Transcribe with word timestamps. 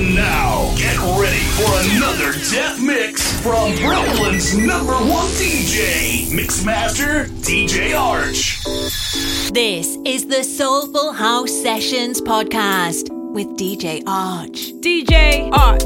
This 0.00 0.08
is 0.08 0.14
it. 0.14 0.14
And 0.14 0.14
now, 0.14 0.74
get 0.76 0.96
ready 0.98 1.38
for 1.38 1.96
another 1.96 2.32
death 2.32 2.80
mix 2.80 3.40
from 3.40 3.74
Brooklyn's 3.76 4.56
number 4.56 4.92
one 4.92 5.28
DJ, 5.32 6.26
Mixmaster 6.30 7.26
DJ 7.42 7.94
Arch. 7.98 8.62
This 9.52 9.98
is 10.04 10.26
the 10.26 10.44
Soulful 10.44 11.12
House 11.12 11.52
Sessions 11.52 12.20
podcast 12.20 13.10
with 13.32 13.46
DJ 13.56 14.02
Arch. 14.06 14.72
DJ 14.80 15.50
Arch 15.52 15.82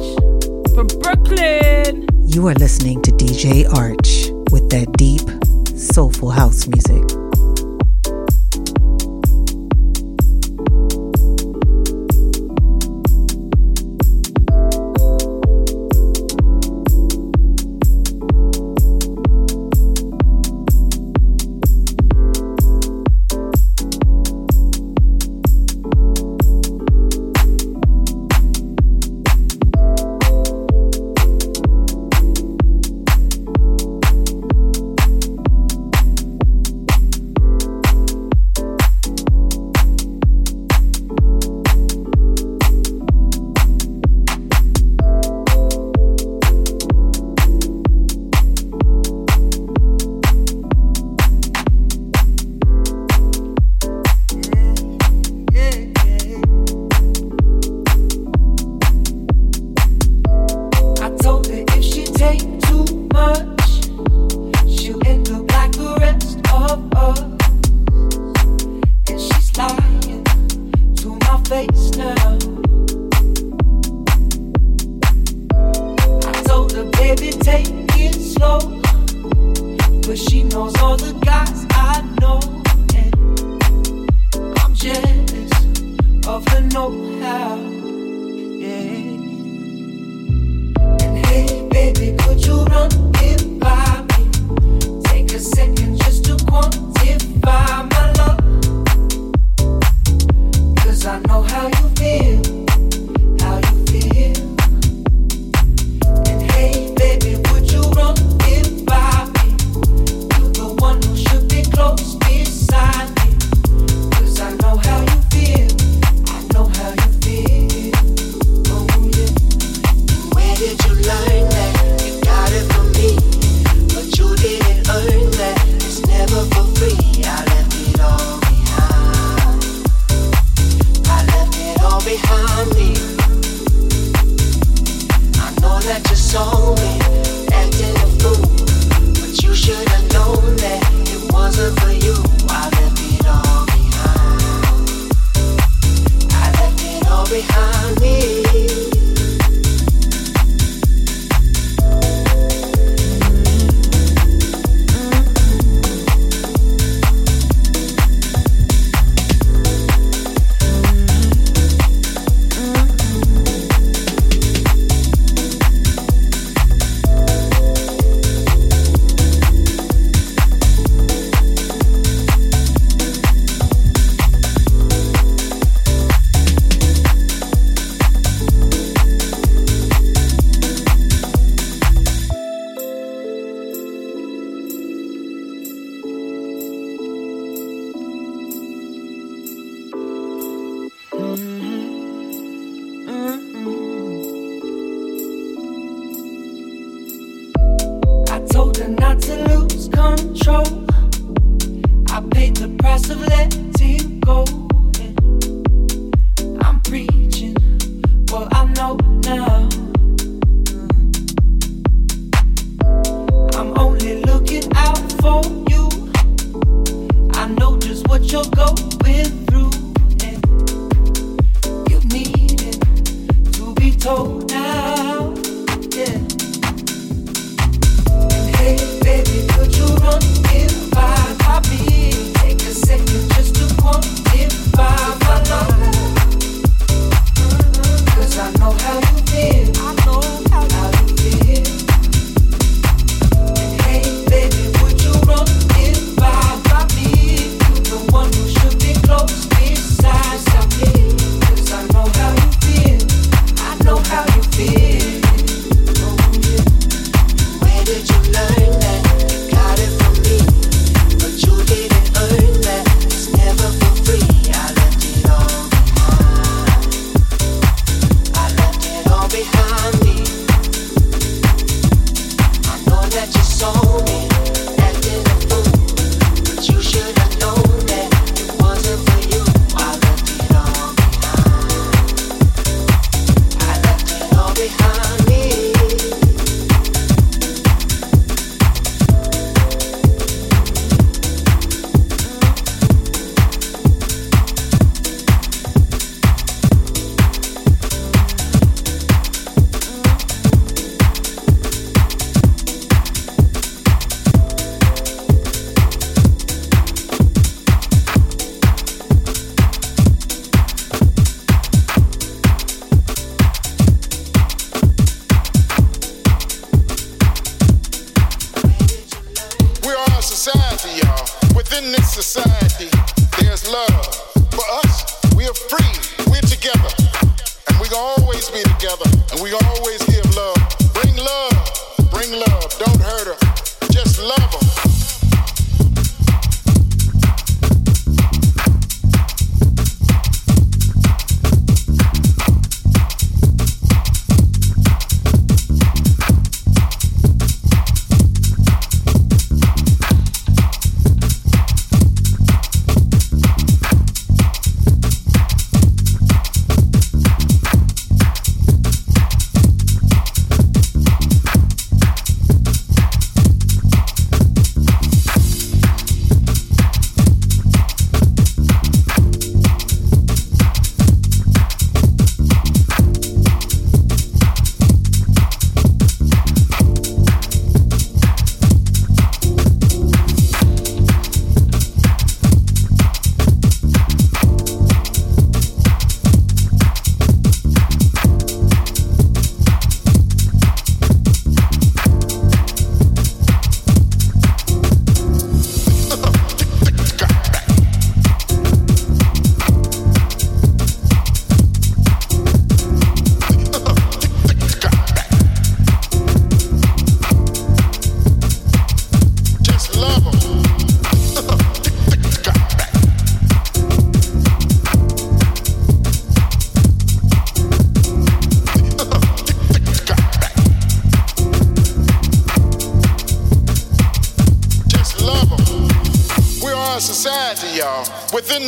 from 0.75 0.87
Brooklyn. 1.01 2.07
You 2.27 2.47
are 2.49 2.55
listening 2.55 3.03
to 3.03 3.11
DJ 3.13 3.67
Arch 3.75 4.31
with 4.51 4.69
that 4.71 4.93
deep, 4.97 5.23
soulful 5.79 6.31
house 6.31 6.67
music. 6.67 7.24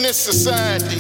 This 0.07 0.17
society, 0.17 0.99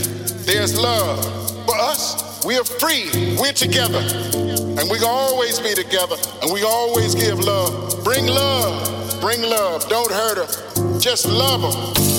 there's 0.50 0.76
love. 0.76 1.24
For 1.64 1.76
us, 1.76 2.44
we 2.44 2.58
are 2.58 2.64
free. 2.64 3.36
We're 3.40 3.52
together. 3.52 4.00
And 4.00 4.90
we 4.90 4.98
can 4.98 5.06
always 5.06 5.60
be 5.60 5.74
together. 5.74 6.16
And 6.42 6.52
we 6.52 6.64
always 6.64 7.14
give 7.14 7.38
love. 7.38 8.02
Bring 8.02 8.26
love. 8.26 9.20
Bring 9.20 9.42
love. 9.42 9.88
Don't 9.88 10.10
hurt 10.10 10.38
her. 10.38 10.98
Just 10.98 11.24
love 11.28 11.62
them. 11.62 12.15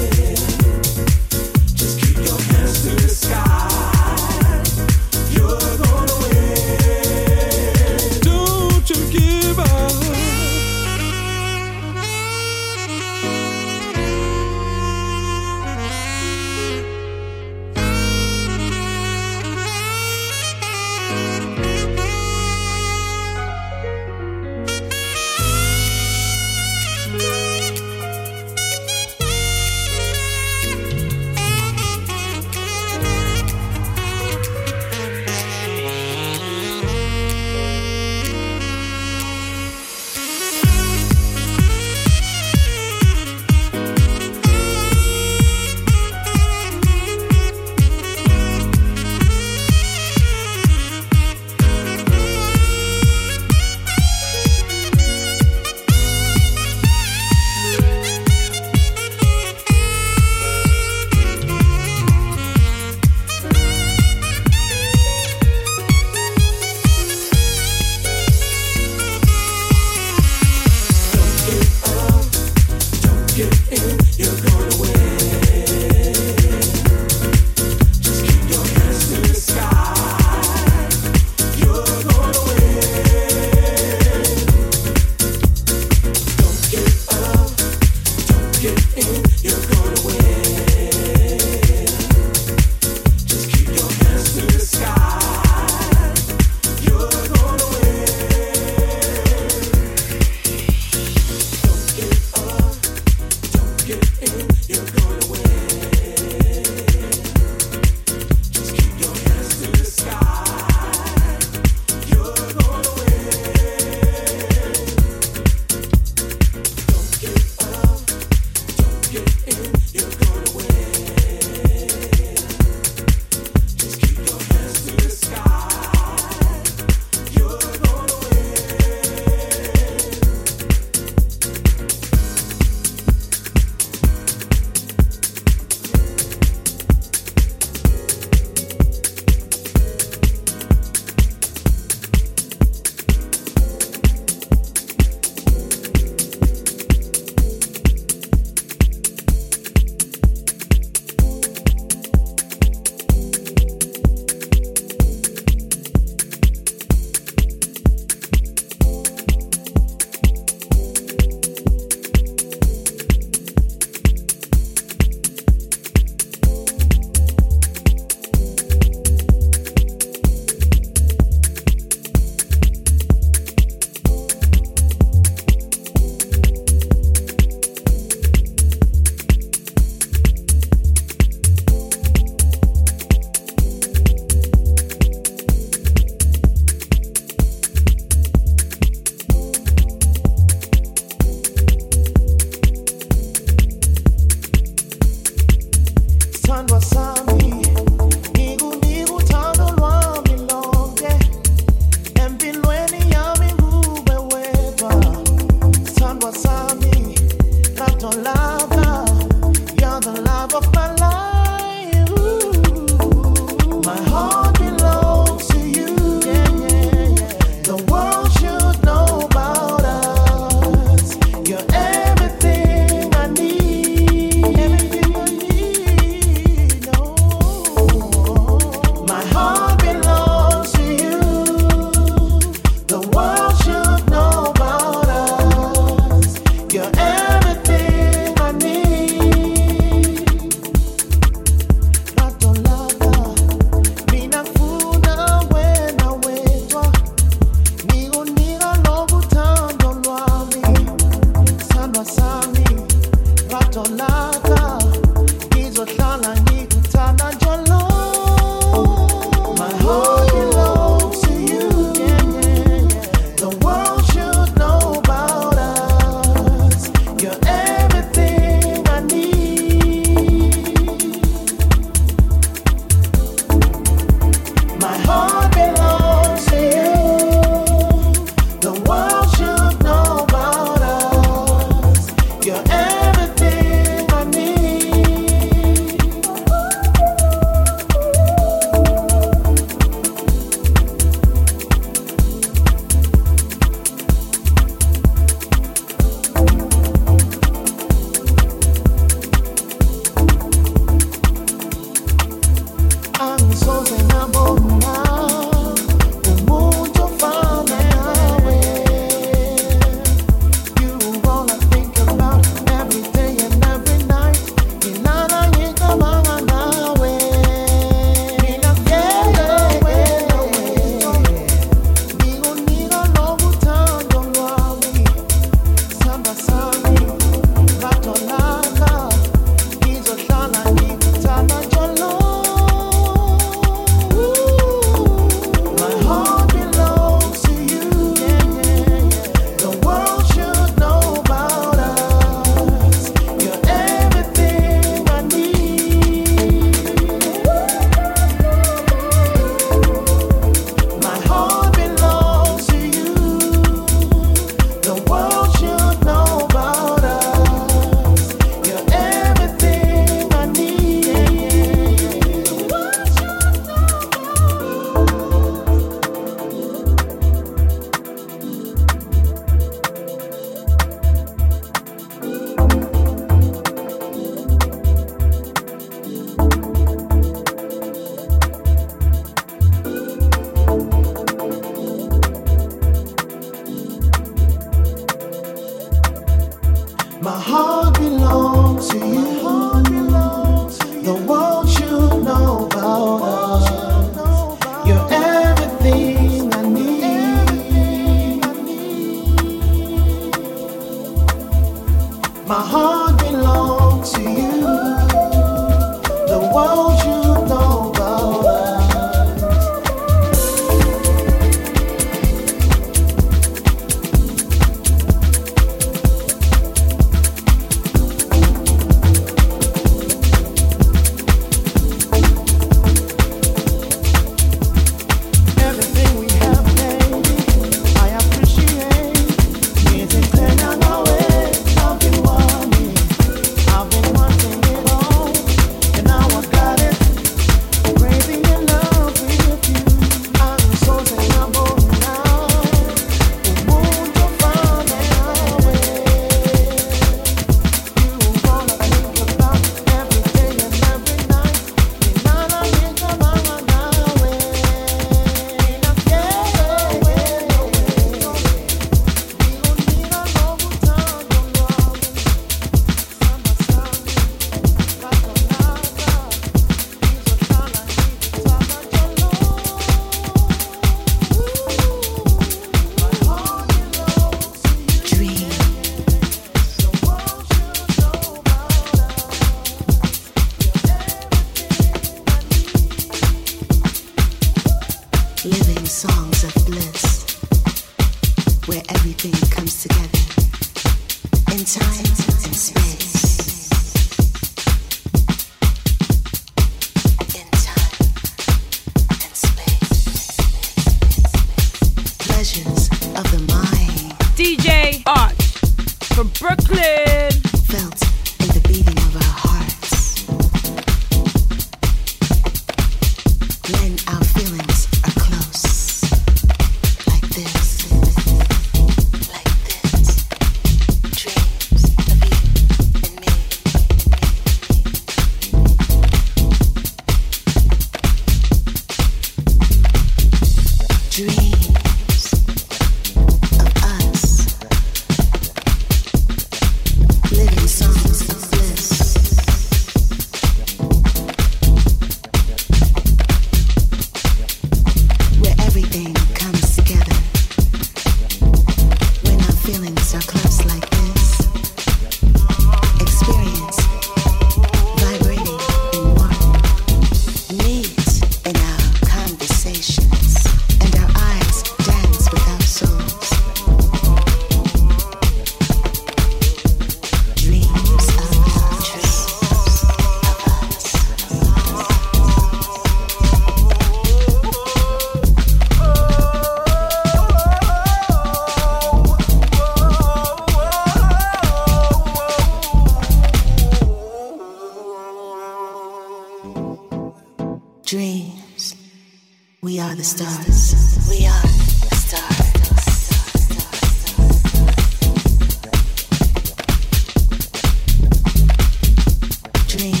Dreams. 599.76 600.00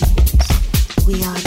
We 1.04 1.24
are 1.24 1.43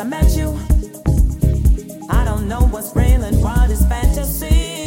I 0.00 0.02
met 0.02 0.34
you. 0.34 0.58
I 2.08 2.24
don't 2.24 2.48
know 2.48 2.60
what's 2.60 2.96
real 2.96 3.22
and 3.22 3.42
what 3.42 3.70
is 3.70 3.84
fantasy. 3.84 4.79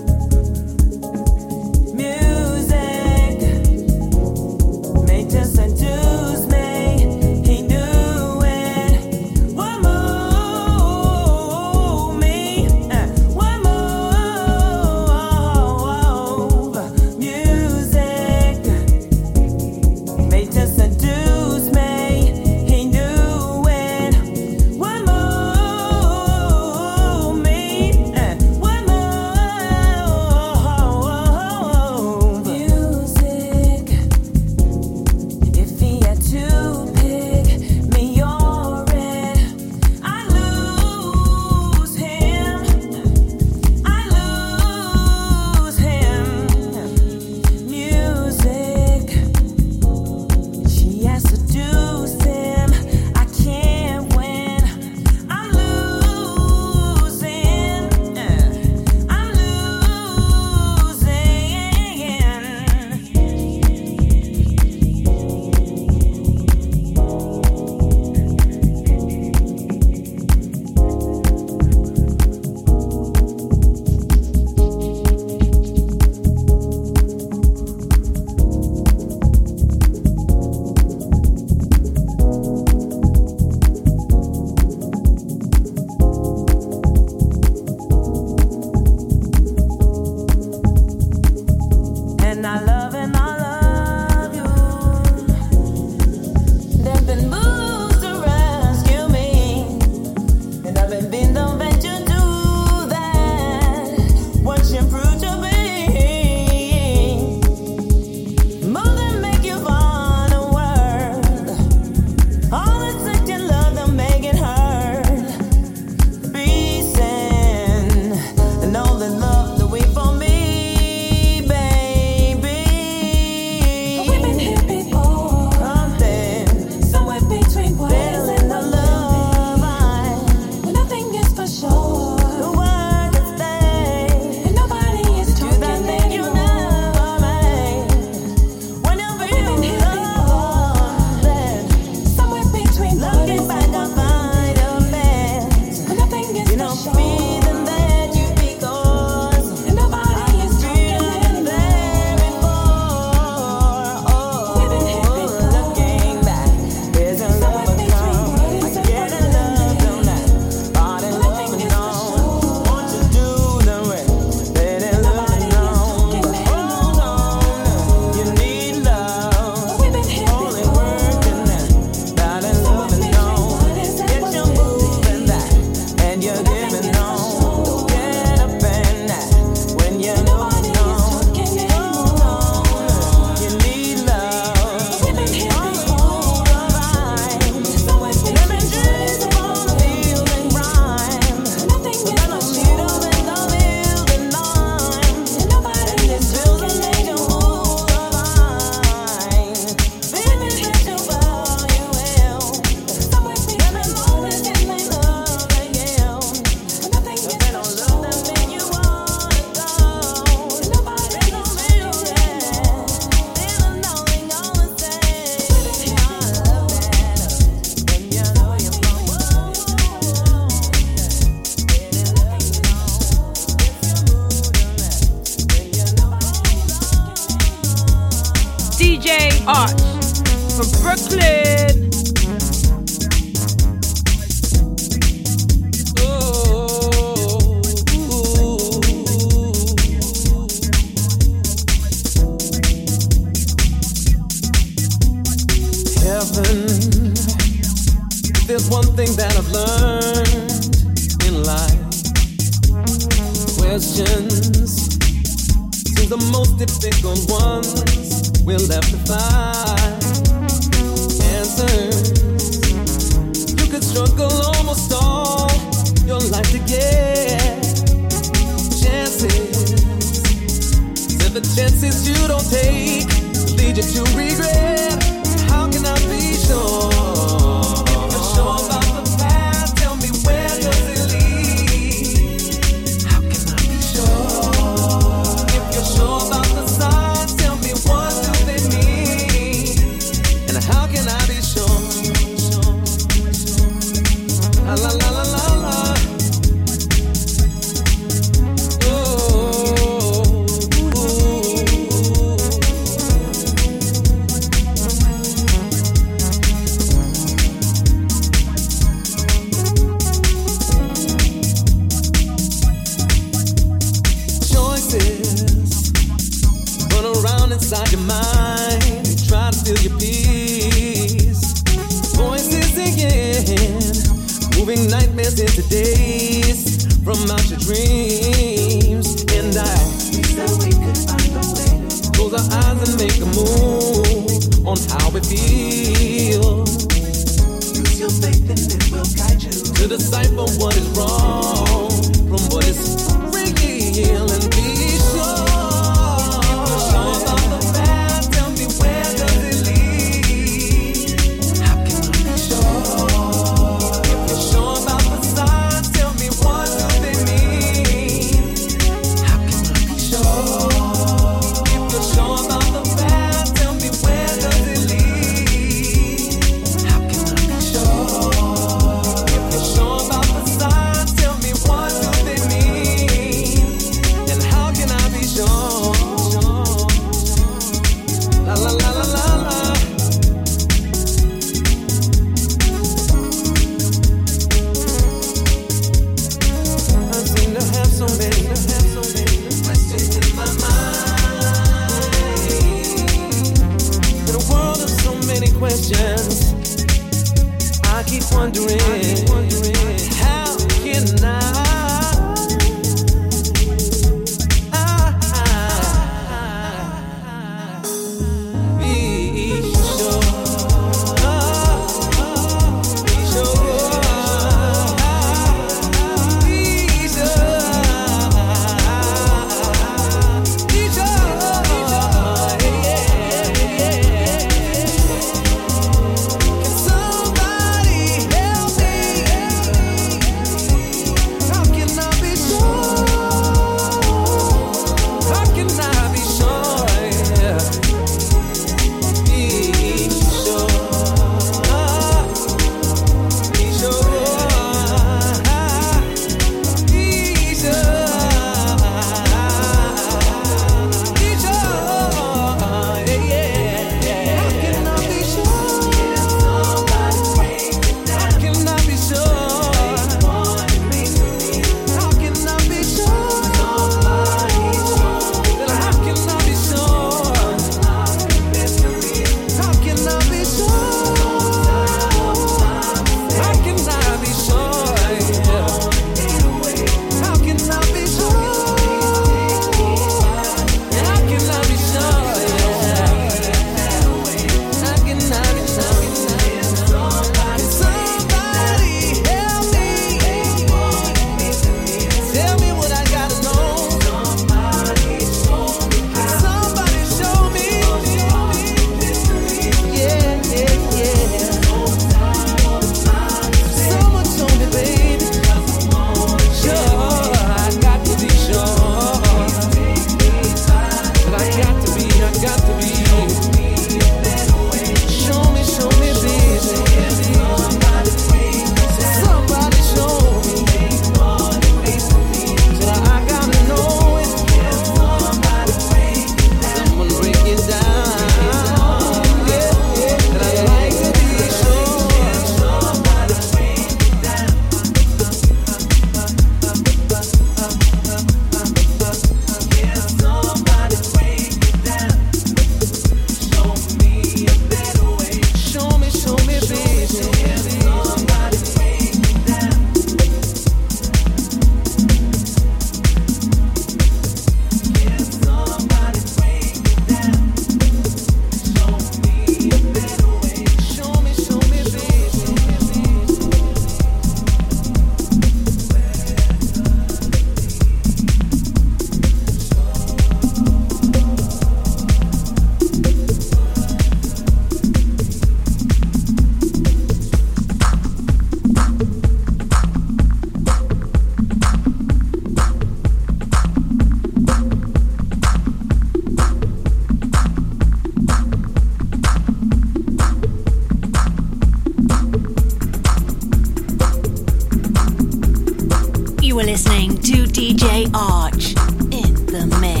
You 596.51 596.57
were 596.57 596.63
listening 596.63 597.15
to 597.21 597.45
DJ 597.45 598.13
Arch 598.13 598.71
in 599.13 599.45
the 599.45 599.77
mix. 599.79 600.00